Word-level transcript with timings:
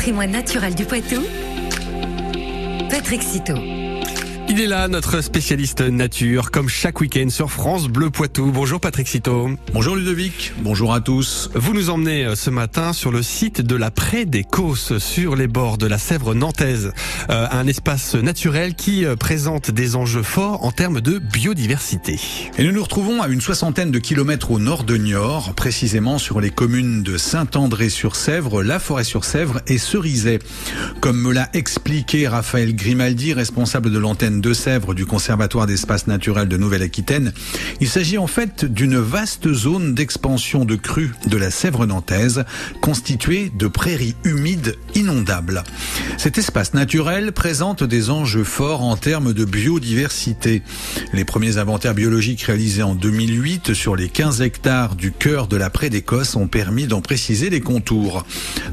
patrimoine 0.00 0.30
naturel 0.30 0.74
du 0.74 0.86
Poitou, 0.86 1.20
Patrick 2.88 3.22
Citeau. 3.22 3.79
Il 4.60 4.64
est 4.64 4.68
là, 4.68 4.88
notre 4.88 5.22
spécialiste 5.22 5.80
nature, 5.80 6.50
comme 6.50 6.68
chaque 6.68 7.00
week-end 7.00 7.30
sur 7.30 7.50
France 7.50 7.88
Bleu 7.88 8.10
Poitou. 8.10 8.52
Bonjour 8.52 8.78
Patrick 8.78 9.08
Citeau. 9.08 9.48
Bonjour 9.72 9.96
Ludovic, 9.96 10.52
bonjour 10.58 10.92
à 10.92 11.00
tous. 11.00 11.48
Vous 11.54 11.72
nous 11.72 11.88
emmenez 11.88 12.26
euh, 12.26 12.34
ce 12.34 12.50
matin 12.50 12.92
sur 12.92 13.10
le 13.10 13.22
site 13.22 13.62
de 13.62 13.74
la 13.74 13.90
Pré 13.90 14.26
des 14.26 14.44
Causses, 14.44 14.98
sur 14.98 15.34
les 15.34 15.46
bords 15.46 15.78
de 15.78 15.86
la 15.86 15.96
Sèvre 15.96 16.34
nantaise. 16.34 16.92
Euh, 17.30 17.46
un 17.50 17.66
espace 17.66 18.14
naturel 18.16 18.74
qui 18.74 19.06
euh, 19.06 19.16
présente 19.16 19.70
des 19.70 19.96
enjeux 19.96 20.22
forts 20.22 20.62
en 20.62 20.72
termes 20.72 21.00
de 21.00 21.18
biodiversité. 21.18 22.20
Et 22.58 22.64
nous 22.64 22.72
nous 22.72 22.82
retrouvons 22.82 23.22
à 23.22 23.28
une 23.28 23.40
soixantaine 23.40 23.90
de 23.90 23.98
kilomètres 23.98 24.50
au 24.50 24.58
nord 24.58 24.84
de 24.84 24.98
Niort, 24.98 25.54
précisément 25.54 26.18
sur 26.18 26.38
les 26.38 26.50
communes 26.50 27.02
de 27.02 27.16
Saint-André-sur-Sèvre, 27.16 28.62
La 28.62 28.78
Forêt-sur-Sèvre 28.78 29.62
et 29.68 29.78
Cerizay. 29.78 30.38
Comme 31.00 31.18
me 31.18 31.32
l'a 31.32 31.48
expliqué 31.54 32.28
Raphaël 32.28 32.76
Grimaldi, 32.76 33.32
responsable 33.32 33.90
de 33.90 33.98
l'antenne 33.98 34.42
de 34.42 34.49
Sèvres 34.54 34.94
du 34.94 35.06
Conservatoire 35.06 35.66
d'espaces 35.66 36.06
naturels 36.06 36.48
de 36.48 36.56
Nouvelle-Aquitaine. 36.56 37.32
Il 37.80 37.88
s'agit 37.88 38.18
en 38.18 38.26
fait 38.26 38.64
d'une 38.64 38.98
vaste 38.98 39.52
zone 39.52 39.94
d'expansion 39.94 40.64
de 40.64 40.76
crues 40.76 41.12
de 41.26 41.36
la 41.36 41.50
Sèvre 41.50 41.86
nantaise, 41.86 42.44
constituée 42.80 43.52
de 43.54 43.68
prairies 43.68 44.14
humides 44.24 44.76
inondables. 44.94 45.62
Cet 46.16 46.38
espace 46.38 46.74
naturel 46.74 47.32
présente 47.32 47.84
des 47.84 48.10
enjeux 48.10 48.44
forts 48.44 48.82
en 48.82 48.96
termes 48.96 49.32
de 49.32 49.44
biodiversité. 49.44 50.62
Les 51.12 51.24
premiers 51.24 51.58
inventaires 51.58 51.94
biologiques 51.94 52.42
réalisés 52.42 52.82
en 52.82 52.94
2008 52.94 53.74
sur 53.74 53.96
les 53.96 54.08
15 54.08 54.40
hectares 54.40 54.94
du 54.94 55.12
cœur 55.12 55.46
de 55.46 55.56
la 55.56 55.70
Prée 55.70 55.90
d'Écosse 55.90 56.36
ont 56.36 56.48
permis 56.48 56.86
d'en 56.86 57.00
préciser 57.00 57.50
les 57.50 57.60
contours. 57.60 58.24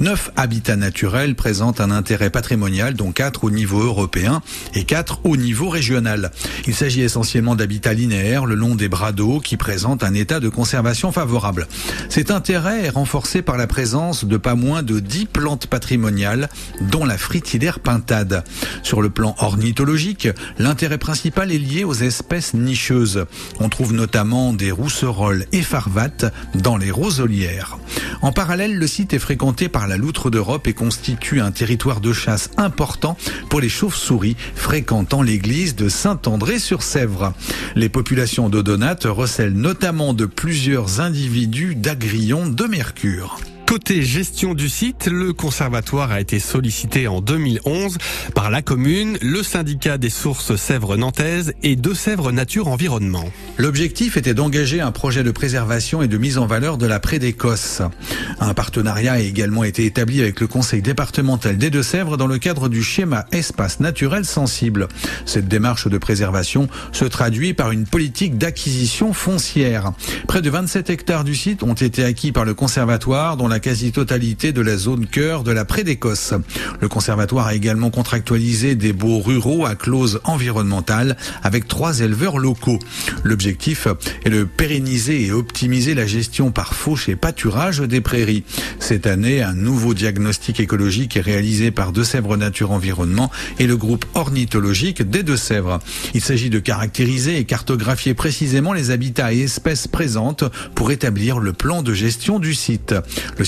Neuf 0.00 0.30
habitats 0.36 0.76
naturels 0.76 1.34
présentent 1.34 1.80
un 1.80 1.90
intérêt 1.90 2.30
patrimonial, 2.30 2.94
dont 2.94 3.12
quatre 3.12 3.44
au 3.44 3.50
niveau 3.50 3.80
européen 3.80 4.42
et 4.74 4.84
quatre 4.84 5.20
au 5.24 5.36
niveau 5.36 5.53
régional. 5.62 6.30
Il 6.66 6.74
s'agit 6.74 7.02
essentiellement 7.02 7.54
d'habitats 7.54 7.94
linéaires 7.94 8.46
le 8.46 8.54
long 8.54 8.74
des 8.74 8.88
bras 8.88 9.12
d'eau 9.12 9.40
qui 9.40 9.56
présentent 9.56 10.02
un 10.02 10.14
état 10.14 10.40
de 10.40 10.48
conservation 10.48 11.12
favorable. 11.12 11.68
Cet 12.08 12.30
intérêt 12.30 12.84
est 12.84 12.90
renforcé 12.90 13.42
par 13.42 13.56
la 13.56 13.66
présence 13.66 14.24
de 14.24 14.36
pas 14.36 14.54
moins 14.54 14.82
de 14.82 15.00
10 15.00 15.26
plantes 15.26 15.66
patrimoniales, 15.66 16.48
dont 16.80 17.04
la 17.04 17.18
fritillaire 17.18 17.80
pintade. 17.80 18.44
Sur 18.82 19.02
le 19.02 19.10
plan 19.10 19.34
ornithologique, 19.38 20.28
l'intérêt 20.58 20.98
principal 20.98 21.52
est 21.52 21.58
lié 21.58 21.84
aux 21.84 21.94
espèces 21.94 22.54
nicheuses. 22.54 23.26
On 23.60 23.68
trouve 23.68 23.92
notamment 23.92 24.52
des 24.52 24.70
rousserolles 24.70 25.46
et 25.52 25.62
farvates 25.62 26.26
dans 26.54 26.76
les 26.76 26.90
roselières. 26.90 27.78
En 28.22 28.32
parallèle, 28.32 28.76
le 28.76 28.86
site 28.86 29.12
est 29.12 29.18
fréquenté 29.18 29.68
par 29.68 29.86
la 29.86 29.96
loutre 29.96 30.30
d'Europe 30.30 30.66
et 30.66 30.72
constitue 30.72 31.40
un 31.40 31.50
territoire 31.50 32.00
de 32.00 32.12
chasse 32.12 32.50
important 32.56 33.16
pour 33.50 33.60
les 33.60 33.68
chauves-souris 33.68 34.36
fréquentant 34.54 35.22
de 35.44 35.90
Saint-André-sur-Sèvre. 35.90 37.34
Les 37.74 37.90
populations 37.90 38.48
d'Odonates 38.48 39.04
recèlent 39.04 39.52
notamment 39.52 40.14
de 40.14 40.24
plusieurs 40.24 41.00
individus 41.00 41.74
d'agrillons 41.74 42.46
de 42.46 42.64
mercure. 42.64 43.36
Côté 43.74 44.04
gestion 44.04 44.54
du 44.54 44.68
site, 44.68 45.08
le 45.10 45.32
conservatoire 45.32 46.12
a 46.12 46.20
été 46.20 46.38
sollicité 46.38 47.08
en 47.08 47.20
2011 47.20 47.98
par 48.32 48.48
la 48.48 48.62
commune, 48.62 49.18
le 49.20 49.42
syndicat 49.42 49.98
des 49.98 50.10
sources 50.10 50.54
Sèvres 50.54 50.96
Nantaise 50.96 51.54
et 51.64 51.74
De 51.74 51.92
Sèvres 51.92 52.30
Nature 52.30 52.68
Environnement. 52.68 53.24
L'objectif 53.56 54.16
était 54.16 54.32
d'engager 54.32 54.80
un 54.80 54.92
projet 54.92 55.24
de 55.24 55.32
préservation 55.32 56.02
et 56.02 56.06
de 56.06 56.16
mise 56.18 56.38
en 56.38 56.46
valeur 56.46 56.78
de 56.78 56.86
la 56.86 57.00
prée 57.00 57.18
d'Écosse. 57.18 57.82
Un 58.38 58.54
partenariat 58.54 59.14
a 59.14 59.18
également 59.18 59.64
été 59.64 59.84
établi 59.86 60.20
avec 60.20 60.38
le 60.38 60.46
conseil 60.46 60.80
départemental 60.80 61.58
des 61.58 61.70
Deux-Sèvres 61.70 62.16
dans 62.16 62.28
le 62.28 62.38
cadre 62.38 62.68
du 62.68 62.84
schéma 62.84 63.26
espace 63.32 63.80
naturel 63.80 64.24
sensible. 64.24 64.86
Cette 65.26 65.48
démarche 65.48 65.88
de 65.88 65.98
préservation 65.98 66.68
se 66.92 67.06
traduit 67.06 67.54
par 67.54 67.72
une 67.72 67.86
politique 67.86 68.38
d'acquisition 68.38 69.12
foncière. 69.12 69.90
Près 70.28 70.42
de 70.42 70.50
27 70.50 70.90
hectares 70.90 71.24
du 71.24 71.34
site 71.34 71.64
ont 71.64 71.74
été 71.74 72.04
acquis 72.04 72.30
par 72.30 72.44
le 72.44 72.54
conservatoire 72.54 73.36
dont 73.36 73.48
la 73.48 73.63
quasi-totalité 73.64 74.52
de 74.52 74.60
la 74.60 74.76
zone 74.76 75.06
cœur 75.06 75.42
de 75.42 75.50
la 75.50 75.64
Prée 75.64 75.84
d'Écosse. 75.84 76.34
Le 76.82 76.88
conservatoire 76.88 77.46
a 77.46 77.54
également 77.54 77.88
contractualisé 77.88 78.74
des 78.74 78.92
baux 78.92 79.20
ruraux 79.20 79.64
à 79.64 79.74
clause 79.74 80.20
environnementale 80.24 81.16
avec 81.42 81.66
trois 81.66 82.00
éleveurs 82.00 82.36
locaux. 82.36 82.78
L'objectif 83.22 83.88
est 84.26 84.28
de 84.28 84.44
pérenniser 84.44 85.24
et 85.24 85.32
optimiser 85.32 85.94
la 85.94 86.06
gestion 86.06 86.50
par 86.50 86.74
fauche 86.74 87.08
et 87.08 87.16
pâturage 87.16 87.80
des 87.80 88.02
prairies. 88.02 88.44
Cette 88.80 89.06
année, 89.06 89.42
un 89.42 89.54
nouveau 89.54 89.94
diagnostic 89.94 90.60
écologique 90.60 91.16
est 91.16 91.22
réalisé 91.22 91.70
par 91.70 91.92
Deux-Sèvres 91.92 92.36
Nature 92.36 92.70
Environnement 92.70 93.30
et 93.58 93.66
le 93.66 93.78
groupe 93.78 94.04
ornithologique 94.12 95.00
des 95.08 95.22
Deux-Sèvres. 95.22 95.78
Il 96.12 96.20
s'agit 96.20 96.50
de 96.50 96.58
caractériser 96.58 97.38
et 97.38 97.44
cartographier 97.44 98.12
précisément 98.12 98.74
les 98.74 98.90
habitats 98.90 99.32
et 99.32 99.40
espèces 99.40 99.88
présentes 99.88 100.44
pour 100.74 100.90
établir 100.90 101.38
le 101.38 101.54
plan 101.54 101.80
de 101.80 101.94
gestion 101.94 102.38
du 102.38 102.52
site. 102.52 102.94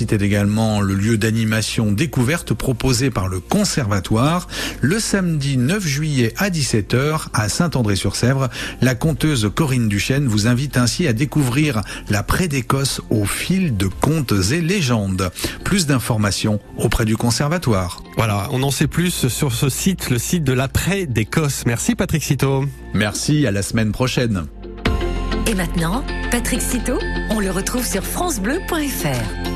Le 0.00 0.06
site 0.06 0.12
est 0.14 0.24
également 0.24 0.80
le 0.80 0.94
lieu 0.94 1.18
d'animation 1.18 1.92
découverte 1.92 2.54
proposé 2.54 3.10
par 3.10 3.28
le 3.28 3.38
Conservatoire. 3.38 4.48
Le 4.80 4.98
samedi 4.98 5.58
9 5.58 5.86
juillet 5.86 6.32
à 6.38 6.48
17h 6.48 7.26
à 7.34 7.50
Saint-André-sur-Sèvre, 7.50 8.48
la 8.80 8.94
conteuse 8.94 9.50
Corinne 9.54 9.90
Duchesne 9.90 10.26
vous 10.26 10.46
invite 10.46 10.78
ainsi 10.78 11.06
à 11.06 11.12
découvrir 11.12 11.82
la 12.08 12.22
Prée 12.22 12.48
d'Écosse 12.48 13.02
au 13.10 13.26
fil 13.26 13.76
de 13.76 13.88
contes 13.88 14.32
et 14.52 14.62
légendes. 14.62 15.30
Plus 15.64 15.84
d'informations 15.84 16.60
auprès 16.78 17.04
du 17.04 17.18
Conservatoire. 17.18 18.02
Voilà, 18.16 18.48
on 18.52 18.62
en 18.62 18.70
sait 18.70 18.86
plus 18.86 19.28
sur 19.28 19.52
ce 19.52 19.68
site, 19.68 20.08
le 20.08 20.16
site 20.16 20.44
de 20.44 20.54
la 20.54 20.68
Prée 20.68 21.04
d'Écosse. 21.04 21.64
Merci 21.66 21.94
Patrick 21.94 22.22
Citeau. 22.22 22.64
Merci, 22.94 23.46
à 23.46 23.50
la 23.50 23.62
semaine 23.62 23.92
prochaine. 23.92 24.46
Et 25.46 25.54
maintenant, 25.54 26.02
Patrick 26.30 26.62
Citeau, 26.62 26.98
on 27.28 27.40
le 27.40 27.50
retrouve 27.50 27.84
sur 27.84 28.02
francebleu.fr. 28.02 29.49